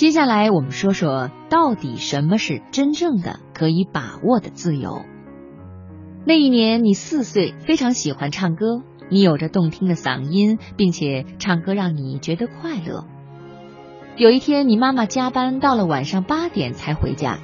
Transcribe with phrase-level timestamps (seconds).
[0.00, 5.02] 接下来我们说说，到底什么是真正的可以把握的自由？
[6.24, 13.04] 那一年你四岁，非常喜欢唱歌，你有着动听的嗓音，并且唱歌让你觉得快乐。
[14.16, 17.38] 有一天，你妈妈加班到了晚上八点才回家，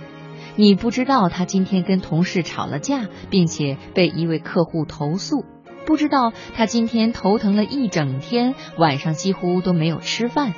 [0.57, 5.45] 你不知道她今天跟同事吵了架，并且被一位客户投诉，
[5.85, 10.55] 不知道她今天头疼了一整天，晚上几乎都没有吃饭。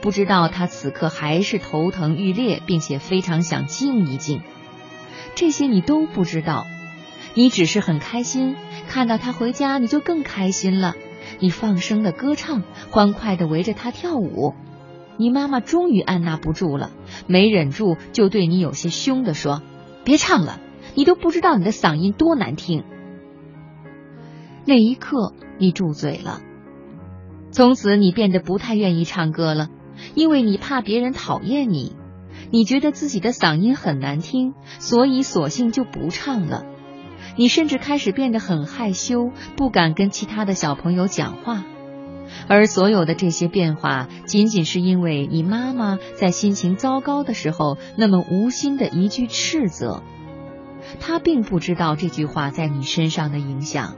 [0.00, 4.42] 不知道他此刻还是头疼欲裂，并且非常想静一静。
[5.34, 6.66] 这些你都不知道，
[7.34, 8.56] 你只是很开心，
[8.88, 10.94] 看到他回家你就更开心了。
[11.38, 14.54] 你放声的歌唱，欢快的围着他跳舞。
[15.16, 16.90] 你妈妈终于按捺不住了，
[17.26, 19.62] 没忍住就对你有些凶的说
[20.04, 20.58] ：“别唱了，
[20.94, 22.84] 你都不知道你的嗓音多难听。”
[24.66, 26.40] 那一刻，你住嘴了。
[27.50, 29.68] 从此你变得不太愿意唱歌了，
[30.14, 31.96] 因为你怕别人讨厌你，
[32.50, 36.64] 你觉得自己的嗓音很难听，所以索性就不唱了。
[37.36, 41.64] 你甚至开始变得很害羞，不敢跟其他的小朋友讲话。
[42.46, 50.02] 而所有的这些变化，仅仅是因为你妈妈在心情糟糕的时候那么无心的一句斥责。
[51.00, 53.96] 她并不知道这句话在你身上的影响。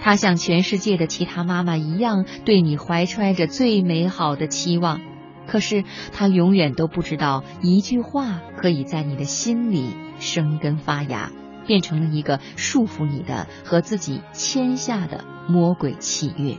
[0.00, 5.00] 他像全世界的其他妈妈一样，对你怀揣着最美好的期望，
[5.46, 11.30] 可是他永远都不知道，一句话可以在你的心里生根发芽，
[11.66, 16.56] 变成了一个束缚你的和自己签下的魔鬼契约。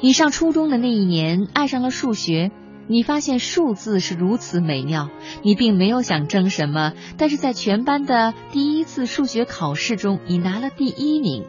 [0.00, 2.52] 你上初中的那一年，爱上了数学。
[2.88, 5.10] 你发现数字是如此美妙，
[5.42, 11.44] 你并没有想争什么，但是在全班的第一次数学考试中，你拿了第一名。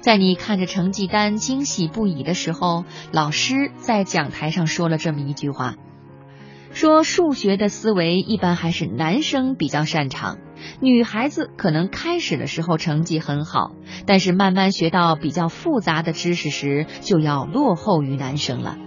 [0.00, 5.74] 在你看着成绩单惊喜不已的时候，老师在讲台上说了这么一句话：
[6.72, 10.38] 说数学的思维一般还是男生比较擅长，
[10.80, 13.72] 女孩子可能开始的时候成绩很好，
[14.06, 18.78] 但是慢慢学到比较复杂的知识时，就要落后于男生了。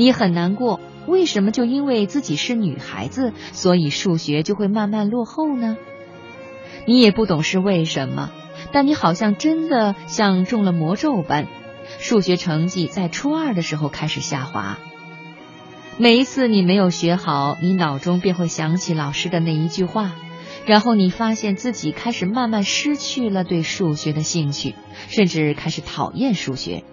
[0.00, 5.76] 你很难过，为什么就因为自己是女孩子，所以数学就会慢慢落后呢？
[6.86, 8.30] 你也不懂是为什么，
[8.72, 11.48] 但你好像真的像中了魔咒般，
[11.98, 14.78] 数学成绩在初二的时候开始下滑。
[15.98, 20.12] 每一次你没有学好，你脑中便会想起老师的那一句话，
[20.64, 24.74] 然后你发现自己开始慢慢失去了对数学的兴趣，
[25.08, 26.84] 甚至开始讨厌数学。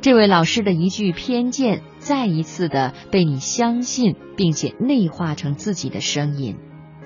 [0.00, 6.56] 这位老师的一句偏见，再一次的被你相信，并且内化成自己的声音。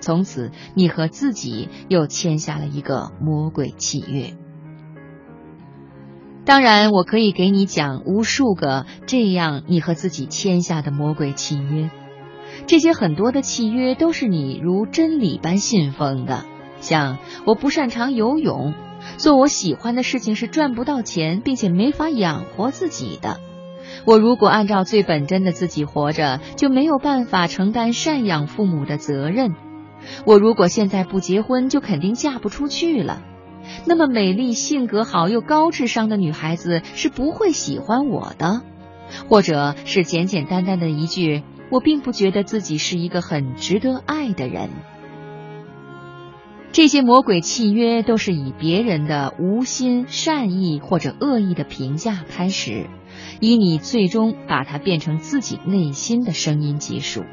[0.01, 4.35] 从此，你和自己又签下了一个魔鬼契约。
[6.45, 11.91] 当然，我可以给你讲无数个这样你和自己签下的魔鬼契约。
[12.67, 16.45] 这些很多的契约都是你如真理般信奉的，
[16.81, 18.75] 像我不擅长游泳。
[19.17, 23.41] 做我喜欢的事情是赚不到钱，并且没法养活自己的。
[24.05, 29.55] 我如果按照最本真的自己活着，就没有办法承担赡养父母的责任。
[30.25, 33.23] 我如果现在不结婚，就肯定嫁不出去了。
[33.85, 38.63] 那么美丽、性格好又高智商的女孩子是不会喜欢我的，
[39.29, 44.71] 或者是简简单单的一句：“我并不觉得自己是一个很值得爱的人。”
[46.71, 52.87] 这些魔鬼契约都是以别人的无心、善意或者恶意的评价开始，
[53.41, 57.25] 以你最终把它变成自己内心的声音结束，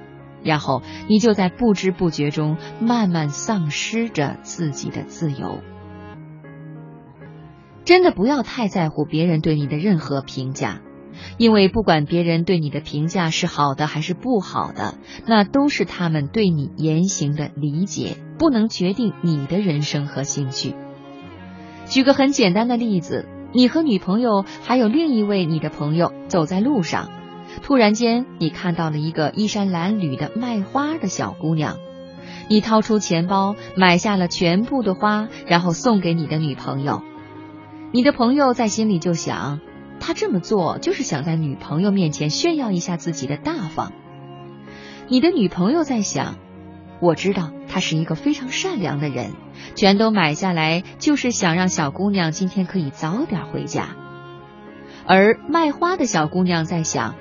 [0.41, 5.59] 然后你就在不知不觉中慢慢丧失着自己的自由。
[7.84, 10.81] 真的不要太在乎别人对你的任何评价。
[11.38, 14.96] 因为不管别人对你的评价是好的还是不好的，
[15.26, 20.76] 那都是他们对你言行的理解，不能决定你的人生和兴趣。
[21.86, 27.09] 举个很简单的例子，你和女朋友还有另一位你的朋友走在路上，
[27.62, 31.78] 突然间你看到了一个衣衫褴褛的卖花的小姑娘，
[32.50, 37.02] 你掏出钱包买下了全部的花，然后送给你的女朋友。
[37.91, 39.59] 你的朋友在心里就想。
[40.00, 43.92] 他这么做就是想在女朋友面前炫耀一下自己的大方。
[45.08, 46.38] 你的女朋友在想，
[47.00, 49.32] 我知道他是一个非常善良的人，
[49.76, 53.96] 全都买下来就是想让小姑娘今天可以早点回家。
[55.06, 57.16] 而卖花的小姑娘在想，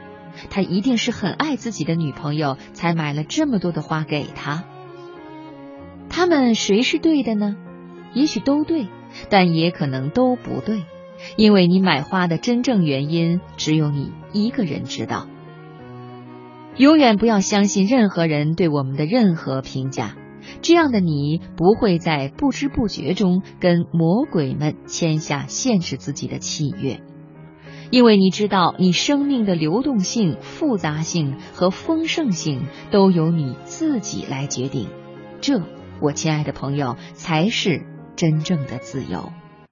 [0.50, 4.64] 他一定是很爱自己的女朋友，才买了这么多的花给她。
[6.08, 7.56] 他们谁是对的呢？
[8.14, 8.88] 也许都对，
[9.28, 10.84] 但也可能都不对。
[11.36, 15.26] 因为你买花的真正原因，只有你一个人知道。
[16.76, 20.16] 永远不要相信任何人对我们的任何评价。
[20.60, 27.00] 这样的你不会在不知不觉中跟魔鬼们签下限制自己的契约，
[27.90, 34.88] 因为你知道，你生命的流动性、复杂性和丰盛性都由你自己来决定。
[35.40, 35.62] 这，
[36.00, 39.32] 我亲爱的朋友，才是真正的自由。